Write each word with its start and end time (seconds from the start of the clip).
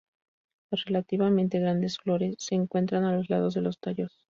Las 0.71 0.83
relativamente 0.85 1.59
grandes 1.59 1.99
flores 1.99 2.33
se 2.39 2.55
encuentran 2.55 3.03
a 3.03 3.15
los 3.15 3.29
lados 3.29 3.53
de 3.53 3.61
los 3.61 3.77
tallos. 3.77 4.19